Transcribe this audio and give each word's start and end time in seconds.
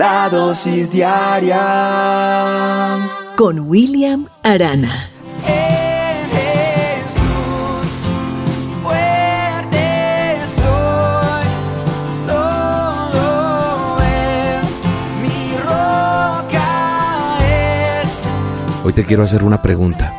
La 0.00 0.30
dosis 0.30 0.90
diaria 0.90 1.60
con 3.36 3.68
William 3.68 4.26
Arana. 4.42 5.10
Hoy 18.82 18.94
te 18.94 19.04
quiero 19.04 19.24
hacer 19.24 19.44
una 19.44 19.60
pregunta. 19.60 20.14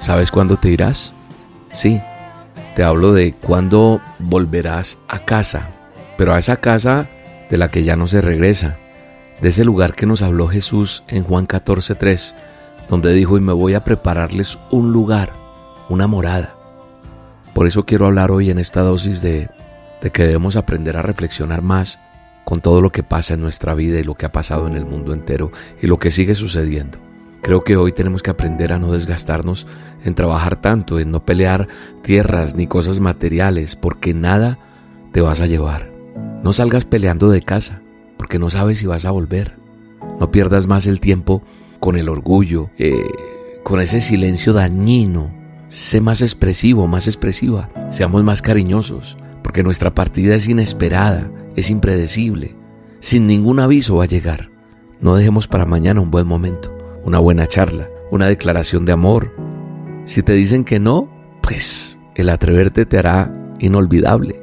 ¿Sabes 0.00 0.32
cuándo 0.32 0.56
te 0.56 0.70
irás? 0.70 1.12
Sí, 1.72 2.00
te 2.74 2.82
hablo 2.82 3.12
de 3.12 3.34
cuándo 3.34 4.00
volverás 4.18 4.98
a 5.06 5.20
casa, 5.20 5.68
pero 6.18 6.34
a 6.34 6.40
esa 6.40 6.56
casa 6.56 7.08
de 7.50 7.56
la 7.56 7.70
que 7.70 7.84
ya 7.84 7.94
no 7.94 8.08
se 8.08 8.20
regresa, 8.20 8.78
de 9.42 9.48
ese 9.48 9.64
lugar 9.64 9.94
que 9.94 10.06
nos 10.06 10.22
habló 10.22 10.46
Jesús 10.46 11.02
en 11.08 11.24
Juan 11.24 11.48
14:3, 11.48 12.32
donde 12.88 13.12
dijo, 13.12 13.36
y 13.36 13.40
me 13.40 13.52
voy 13.52 13.74
a 13.74 13.82
prepararles 13.82 14.56
un 14.70 14.92
lugar, 14.92 15.32
una 15.88 16.06
morada. 16.06 16.54
Por 17.52 17.66
eso 17.66 17.84
quiero 17.84 18.06
hablar 18.06 18.30
hoy 18.30 18.50
en 18.50 18.60
esta 18.60 18.82
dosis 18.82 19.20
de, 19.20 19.50
de 20.00 20.10
que 20.10 20.22
debemos 20.22 20.54
aprender 20.54 20.96
a 20.96 21.02
reflexionar 21.02 21.60
más 21.60 21.98
con 22.44 22.60
todo 22.60 22.80
lo 22.80 22.90
que 22.90 23.02
pasa 23.02 23.34
en 23.34 23.40
nuestra 23.40 23.74
vida 23.74 23.98
y 23.98 24.04
lo 24.04 24.14
que 24.14 24.26
ha 24.26 24.32
pasado 24.32 24.68
en 24.68 24.74
el 24.74 24.86
mundo 24.86 25.12
entero 25.12 25.50
y 25.82 25.88
lo 25.88 25.98
que 25.98 26.12
sigue 26.12 26.36
sucediendo. 26.36 26.98
Creo 27.42 27.64
que 27.64 27.76
hoy 27.76 27.90
tenemos 27.90 28.22
que 28.22 28.30
aprender 28.30 28.72
a 28.72 28.78
no 28.78 28.92
desgastarnos 28.92 29.66
en 30.04 30.14
trabajar 30.14 30.60
tanto, 30.60 31.00
en 31.00 31.10
no 31.10 31.24
pelear 31.24 31.66
tierras 32.02 32.54
ni 32.54 32.68
cosas 32.68 33.00
materiales, 33.00 33.74
porque 33.74 34.14
nada 34.14 34.60
te 35.10 35.20
vas 35.20 35.40
a 35.40 35.48
llevar. 35.48 35.90
No 36.44 36.52
salgas 36.52 36.84
peleando 36.84 37.28
de 37.28 37.42
casa, 37.42 37.82
porque 38.22 38.38
no 38.38 38.50
sabes 38.50 38.78
si 38.78 38.86
vas 38.86 39.04
a 39.04 39.10
volver. 39.10 39.56
No 40.20 40.30
pierdas 40.30 40.68
más 40.68 40.86
el 40.86 41.00
tiempo 41.00 41.42
con 41.80 41.96
el 41.96 42.08
orgullo, 42.08 42.70
eh, 42.78 43.02
con 43.64 43.80
ese 43.80 44.00
silencio 44.00 44.52
dañino. 44.52 45.34
Sé 45.68 46.00
más 46.00 46.22
expresivo, 46.22 46.86
más 46.86 47.08
expresiva. 47.08 47.68
Seamos 47.90 48.22
más 48.22 48.40
cariñosos, 48.40 49.18
porque 49.42 49.64
nuestra 49.64 49.92
partida 49.92 50.36
es 50.36 50.48
inesperada, 50.48 51.32
es 51.56 51.68
impredecible. 51.68 52.54
Sin 53.00 53.26
ningún 53.26 53.58
aviso 53.58 53.96
va 53.96 54.04
a 54.04 54.06
llegar. 54.06 54.52
No 55.00 55.16
dejemos 55.16 55.48
para 55.48 55.66
mañana 55.66 56.00
un 56.00 56.12
buen 56.12 56.28
momento, 56.28 56.72
una 57.02 57.18
buena 57.18 57.48
charla, 57.48 57.88
una 58.12 58.28
declaración 58.28 58.84
de 58.84 58.92
amor. 58.92 59.34
Si 60.04 60.22
te 60.22 60.34
dicen 60.34 60.62
que 60.62 60.78
no, 60.78 61.10
pues 61.42 61.98
el 62.14 62.28
atreverte 62.28 62.86
te 62.86 62.98
hará 62.98 63.34
inolvidable. 63.58 64.40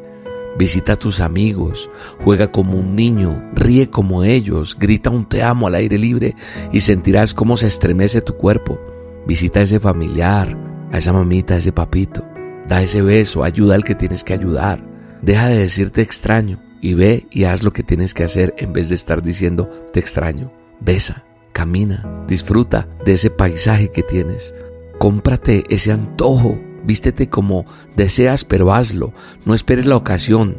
Visita 0.60 0.92
a 0.92 0.96
tus 0.98 1.22
amigos, 1.22 1.90
juega 2.22 2.52
como 2.52 2.78
un 2.78 2.94
niño, 2.94 3.50
ríe 3.54 3.90
como 3.90 4.26
ellos, 4.26 4.78
grita 4.78 5.10
un 5.10 5.24
te 5.24 5.42
amo 5.42 5.68
al 5.68 5.76
aire 5.76 5.98
libre 5.98 6.36
y 6.74 6.82
sentirás 6.82 7.34
cómo 7.34 7.56
se 7.56 7.68
estremece 7.68 8.20
tu 8.20 8.36
cuerpo. 8.36 8.78
Visita 9.26 9.62
a 9.62 9.64
ese 9.64 9.80
familiar, 9.80 10.58
a 10.92 10.98
esa 10.98 11.14
mamita, 11.14 11.54
a 11.54 11.58
ese 11.60 11.72
papito. 11.72 12.28
Da 12.68 12.84
ese 12.84 13.02
beso, 13.02 13.46
ayuda 13.46 13.76
al 13.76 13.86
que 13.86 13.96
tienes 13.96 14.26
que 14.26 14.34
ayudar. 14.34 14.86
Deja 15.22 15.48
de 15.48 15.60
decirte 15.60 16.02
extraño 16.02 16.62
y 16.82 16.94
ve 16.94 17.26
y 17.32 17.46
haz 17.46 17.64
lo 17.64 17.72
que 17.72 17.84
tienes 17.84 18.14
que 18.14 18.26
hacer 18.26 18.54
en 18.58 18.74
vez 18.74 18.90
de 18.90 18.96
estar 18.96 19.24
diciendo 19.24 19.70
te 19.94 20.02
extraño. 20.02 20.52
Besa, 20.82 21.24
camina, 21.54 22.26
disfruta 22.28 22.86
de 23.06 23.14
ese 23.14 23.30
paisaje 23.30 23.92
que 23.92 24.04
tienes. 24.04 24.54
Cómprate 24.98 25.64
ese 25.70 25.94
antojo 25.94 26.60
Vístete 26.84 27.30
como 27.30 27.66
deseas, 27.96 28.46
pero 28.46 28.74
hazlo. 28.74 29.14
No 29.46 29.54
esperes 29.54 29.86
la 29.86 29.98
ocasión. 29.98 30.58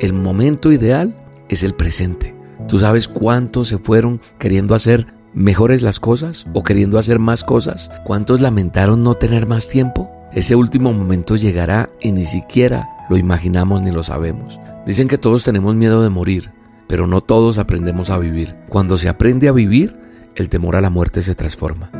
El 0.00 0.12
momento 0.12 0.72
ideal 0.72 1.16
es 1.48 1.62
el 1.62 1.74
presente. 1.74 2.34
¿Tú 2.68 2.78
sabes 2.78 3.08
cuántos 3.08 3.68
se 3.68 3.78
fueron 3.78 4.20
queriendo 4.38 4.74
hacer 4.74 5.06
mejores 5.34 5.82
las 5.82 6.00
cosas 6.00 6.44
o 6.54 6.62
queriendo 6.62 6.98
hacer 6.98 7.18
más 7.18 7.44
cosas? 7.44 7.90
¿Cuántos 8.04 8.40
lamentaron 8.40 9.02
no 9.02 9.14
tener 9.14 9.46
más 9.46 9.68
tiempo? 9.68 10.10
Ese 10.32 10.56
último 10.56 10.92
momento 10.92 11.36
llegará 11.36 11.90
y 12.00 12.12
ni 12.12 12.24
siquiera 12.24 12.88
lo 13.10 13.16
imaginamos 13.16 13.82
ni 13.82 13.90
lo 13.90 14.02
sabemos. 14.02 14.58
Dicen 14.86 15.08
que 15.08 15.18
todos 15.18 15.44
tenemos 15.44 15.74
miedo 15.74 16.02
de 16.02 16.08
morir, 16.08 16.52
pero 16.88 17.06
no 17.06 17.20
todos 17.20 17.58
aprendemos 17.58 18.10
a 18.10 18.18
vivir. 18.18 18.56
Cuando 18.68 18.96
se 18.96 19.08
aprende 19.08 19.48
a 19.48 19.52
vivir, 19.52 19.96
el 20.34 20.48
temor 20.48 20.76
a 20.76 20.80
la 20.80 20.90
muerte 20.90 21.22
se 21.22 21.34
transforma. 21.34 21.90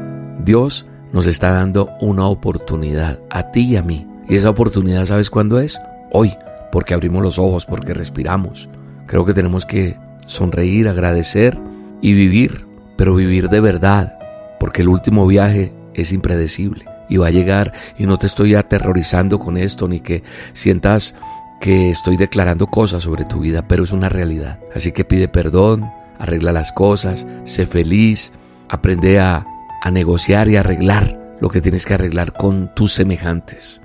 Dios 0.44 0.86
nos 1.12 1.26
está 1.26 1.50
dando 1.50 1.90
una 2.00 2.26
oportunidad 2.26 3.18
a 3.30 3.50
ti 3.50 3.72
y 3.72 3.76
a 3.76 3.82
mí. 3.82 4.06
Y 4.28 4.36
esa 4.36 4.50
oportunidad, 4.50 5.06
¿sabes 5.06 5.30
cuándo 5.30 5.60
es? 5.60 5.78
Hoy, 6.10 6.34
porque 6.70 6.94
abrimos 6.94 7.22
los 7.22 7.38
ojos, 7.38 7.66
porque 7.66 7.94
respiramos. 7.94 8.68
Creo 9.06 9.24
que 9.24 9.34
tenemos 9.34 9.66
que 9.66 9.98
sonreír, 10.26 10.88
agradecer 10.88 11.58
y 12.00 12.14
vivir, 12.14 12.66
pero 12.96 13.14
vivir 13.14 13.48
de 13.48 13.60
verdad, 13.60 14.18
porque 14.58 14.82
el 14.82 14.88
último 14.88 15.26
viaje 15.26 15.72
es 15.94 16.12
impredecible 16.12 16.86
y 17.08 17.18
va 17.18 17.26
a 17.26 17.30
llegar 17.30 17.72
y 17.98 18.06
no 18.06 18.18
te 18.18 18.26
estoy 18.26 18.54
aterrorizando 18.54 19.38
con 19.38 19.56
esto 19.56 19.86
ni 19.88 20.00
que 20.00 20.22
sientas 20.54 21.14
que 21.60 21.90
estoy 21.90 22.16
declarando 22.16 22.66
cosas 22.66 23.02
sobre 23.02 23.24
tu 23.24 23.40
vida, 23.40 23.68
pero 23.68 23.84
es 23.84 23.92
una 23.92 24.08
realidad. 24.08 24.58
Así 24.74 24.92
que 24.92 25.04
pide 25.04 25.28
perdón, 25.28 25.90
arregla 26.18 26.52
las 26.52 26.72
cosas, 26.72 27.26
sé 27.44 27.66
feliz, 27.66 28.32
aprende 28.68 29.20
a 29.20 29.46
a 29.82 29.90
negociar 29.90 30.48
y 30.48 30.54
arreglar 30.56 31.36
lo 31.40 31.48
que 31.48 31.60
tienes 31.60 31.84
que 31.84 31.94
arreglar 31.94 32.32
con 32.32 32.72
tus 32.72 32.92
semejantes. 32.92 33.82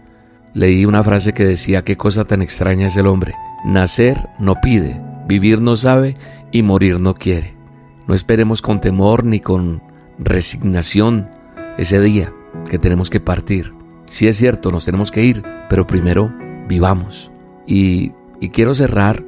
Leí 0.53 0.85
una 0.85 1.03
frase 1.03 1.33
que 1.33 1.43
decía, 1.43 1.83
qué 1.83 1.97
cosa 1.97 2.25
tan 2.25 2.43
extraña 2.43 2.87
es 2.87 2.97
el 2.97 3.07
hombre. 3.07 3.33
Nacer 3.65 4.29
no 4.37 4.61
pide, 4.61 5.01
vivir 5.27 5.59
no 5.59 5.75
sabe 5.75 6.15
y 6.51 6.61
morir 6.61 6.99
no 6.99 7.15
quiere. 7.15 7.55
No 8.07 8.13
esperemos 8.13 8.61
con 8.61 8.79
temor 8.79 9.25
ni 9.25 9.39
con 9.39 9.81
resignación 10.19 11.31
ese 11.79 11.99
día 11.99 12.31
que 12.69 12.77
tenemos 12.77 13.09
que 13.09 13.19
partir. 13.19 13.73
Sí 14.05 14.27
es 14.27 14.37
cierto, 14.37 14.71
nos 14.71 14.85
tenemos 14.85 15.11
que 15.11 15.23
ir, 15.23 15.43
pero 15.67 15.87
primero 15.87 16.31
vivamos. 16.67 17.31
Y, 17.65 18.11
y 18.39 18.49
quiero 18.49 18.75
cerrar 18.75 19.23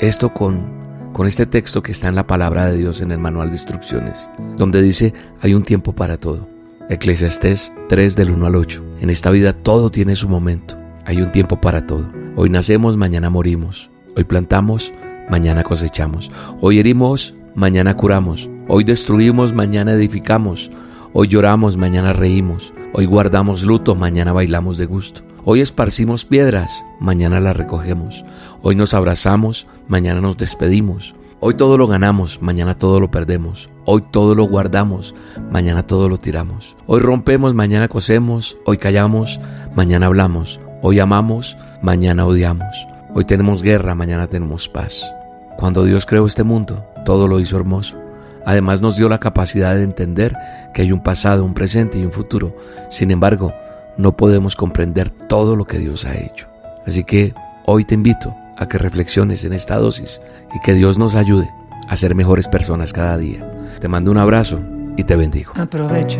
esto 0.00 0.34
con 0.34 0.79
con 1.20 1.26
este 1.26 1.44
texto 1.44 1.82
que 1.82 1.92
está 1.92 2.08
en 2.08 2.14
la 2.14 2.26
palabra 2.26 2.64
de 2.64 2.78
Dios 2.78 3.02
en 3.02 3.12
el 3.12 3.18
manual 3.18 3.48
de 3.48 3.56
instrucciones, 3.56 4.30
donde 4.56 4.80
dice 4.80 5.12
hay 5.42 5.52
un 5.52 5.64
tiempo 5.64 5.92
para 5.92 6.16
todo. 6.16 6.48
Eclesiastés 6.88 7.74
3 7.90 8.16
del 8.16 8.30
1 8.30 8.46
al 8.46 8.56
8. 8.56 8.82
En 9.02 9.10
esta 9.10 9.30
vida 9.30 9.52
todo 9.52 9.90
tiene 9.90 10.16
su 10.16 10.30
momento. 10.30 10.78
Hay 11.04 11.20
un 11.20 11.30
tiempo 11.30 11.60
para 11.60 11.86
todo. 11.86 12.10
Hoy 12.36 12.48
nacemos, 12.48 12.96
mañana 12.96 13.28
morimos. 13.28 13.90
Hoy 14.16 14.24
plantamos, 14.24 14.94
mañana 15.28 15.62
cosechamos. 15.62 16.32
Hoy 16.62 16.78
herimos, 16.78 17.34
mañana 17.54 17.98
curamos. 17.98 18.48
Hoy 18.66 18.84
destruimos, 18.84 19.52
mañana 19.52 19.92
edificamos. 19.92 20.70
Hoy 21.12 21.28
lloramos, 21.28 21.76
mañana 21.76 22.14
reímos. 22.14 22.72
Hoy 22.94 23.04
guardamos 23.04 23.62
luto, 23.62 23.94
mañana 23.94 24.32
bailamos 24.32 24.78
de 24.78 24.86
gusto. 24.86 25.20
Hoy 25.42 25.62
esparcimos 25.62 26.26
piedras, 26.26 26.84
mañana 26.98 27.40
las 27.40 27.56
recogemos. 27.56 28.26
Hoy 28.60 28.76
nos 28.76 28.92
abrazamos, 28.92 29.66
mañana 29.88 30.20
nos 30.20 30.36
despedimos. 30.36 31.14
Hoy 31.40 31.54
todo 31.54 31.78
lo 31.78 31.86
ganamos, 31.86 32.42
mañana 32.42 32.76
todo 32.76 33.00
lo 33.00 33.10
perdemos. 33.10 33.70
Hoy 33.86 34.02
todo 34.10 34.34
lo 34.34 34.44
guardamos, 34.44 35.14
mañana 35.50 35.82
todo 35.82 36.10
lo 36.10 36.18
tiramos. 36.18 36.76
Hoy 36.86 37.00
rompemos, 37.00 37.54
mañana 37.54 37.88
cosemos. 37.88 38.58
Hoy 38.66 38.76
callamos, 38.76 39.40
mañana 39.74 40.06
hablamos. 40.06 40.60
Hoy 40.82 41.00
amamos, 41.00 41.56
mañana 41.80 42.26
odiamos. 42.26 42.86
Hoy 43.14 43.24
tenemos 43.24 43.62
guerra, 43.62 43.94
mañana 43.94 44.26
tenemos 44.26 44.68
paz. 44.68 45.10
Cuando 45.56 45.84
Dios 45.84 46.04
creó 46.04 46.26
este 46.26 46.42
mundo, 46.42 46.84
todo 47.06 47.26
lo 47.26 47.40
hizo 47.40 47.56
hermoso. 47.56 47.96
Además 48.44 48.82
nos 48.82 48.98
dio 48.98 49.08
la 49.08 49.20
capacidad 49.20 49.74
de 49.74 49.84
entender 49.84 50.36
que 50.74 50.82
hay 50.82 50.92
un 50.92 51.02
pasado, 51.02 51.46
un 51.46 51.54
presente 51.54 51.98
y 51.98 52.04
un 52.04 52.12
futuro. 52.12 52.54
Sin 52.90 53.10
embargo, 53.10 53.54
no 54.00 54.16
podemos 54.16 54.56
comprender 54.56 55.10
todo 55.10 55.56
lo 55.56 55.66
que 55.66 55.78
Dios 55.78 56.04
ha 56.06 56.16
hecho. 56.18 56.48
Así 56.86 57.04
que 57.04 57.34
hoy 57.66 57.84
te 57.84 57.94
invito 57.94 58.34
a 58.56 58.66
que 58.66 58.78
reflexiones 58.78 59.44
en 59.44 59.52
esta 59.52 59.76
dosis 59.76 60.20
y 60.54 60.60
que 60.60 60.74
Dios 60.74 60.98
nos 60.98 61.14
ayude 61.14 61.48
a 61.88 61.96
ser 61.96 62.14
mejores 62.14 62.48
personas 62.48 62.92
cada 62.92 63.18
día. 63.18 63.46
Te 63.80 63.88
mando 63.88 64.10
un 64.10 64.18
abrazo 64.18 64.60
y 64.96 65.04
te 65.04 65.16
bendigo. 65.16 65.52
Aprovecha 65.56 66.18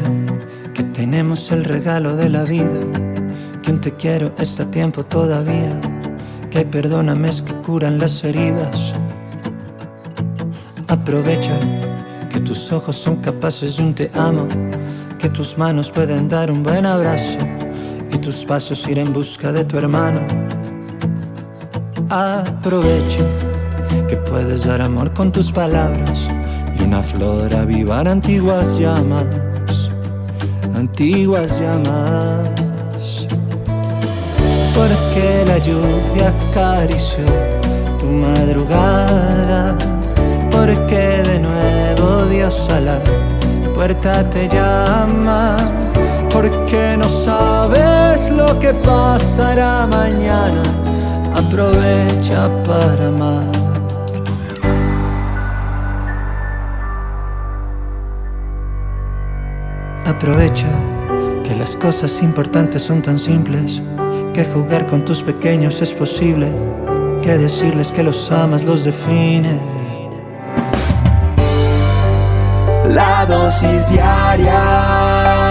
que 0.75 0.83
tenemos 0.85 1.51
el 1.53 1.65
regalo 1.65 2.17
de 2.17 2.29
la 2.29 2.45
vida. 2.45 2.81
Quien 3.63 3.81
te 3.81 3.93
quiero 3.93 4.33
está 4.39 4.71
tiempo 4.71 5.05
todavía. 5.05 5.81
Que 6.51 6.65
perdóname 6.65 7.29
es 7.29 7.43
que 7.43 7.55
curan 7.55 7.99
las 7.99 8.23
heridas. 8.25 8.93
Aprovecha 10.89 11.59
que 12.31 12.41
tus 12.41 12.73
ojos 12.73 12.97
son 12.97 13.17
capaces 13.17 13.77
de 13.77 13.83
un 13.85 13.95
te 13.95 14.11
amo. 14.15 14.47
Que 15.19 15.29
tus 15.29 15.57
manos 15.57 15.91
pueden 15.91 16.29
dar 16.29 16.51
un 16.51 16.63
buen 16.63 16.87
abrazo 16.87 17.50
tus 18.21 18.45
pasos 18.45 18.87
ir 18.89 18.99
en 18.99 19.13
busca 19.13 19.53
de 19.53 19.65
tu 19.65 19.79
hermano. 19.79 20.21
Aprovecha 22.09 23.25
que 24.09 24.17
puedes 24.17 24.65
dar 24.65 24.83
amor 24.83 25.13
con 25.15 25.33
tus 25.33 25.51
palabras 25.51 26.29
y 26.79 26.83
una 26.83 27.03
flor 27.03 27.55
avivar 27.55 28.09
antiguas 28.09 28.79
llamas, 28.79 29.27
antiguas 30.75 31.61
llamas. 31.61 32.49
Porque 34.75 35.45
la 35.47 35.59
lluvia 35.59 36.33
acarició 36.49 37.25
tu 37.99 38.07
madrugada, 38.07 39.77
porque 40.51 41.23
de 41.25 41.39
nuevo 41.39 41.61
casa, 42.51 42.81
la 42.81 42.99
puerta 43.75 44.29
te 44.29 44.49
llama, 44.49 45.57
porque 46.33 46.97
no 46.97 47.09
sabes 47.09 48.31
lo 48.31 48.59
que 48.59 48.73
pasará 48.73 49.87
mañana, 49.87 50.63
aprovecha 51.35 52.49
para 52.65 53.09
amar. 53.09 53.45
Aprovecha 60.07 60.69
que 61.45 61.55
las 61.57 61.77
cosas 61.77 62.23
importantes 62.23 62.83
son 62.83 63.03
tan 63.03 63.19
simples, 63.19 63.83
que 64.35 64.45
jugar 64.45 64.87
con 64.87 65.05
tus 65.05 65.23
pequeños 65.23 65.81
es 65.83 65.93
posible, 65.95 66.53
que 67.23 67.39
decirles 67.39 67.91
que 67.93 68.03
los 68.03 68.31
amas 68.31 68.65
los 68.65 68.85
define. 68.85 69.59
La 72.89 73.25
dosis 73.25 73.89
diaria 73.89 75.50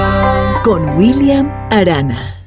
con 0.64 0.98
William 0.98 1.50
Arana. 1.72 2.39